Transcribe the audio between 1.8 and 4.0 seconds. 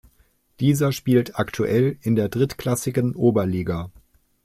in der drittklassigen Oberliga.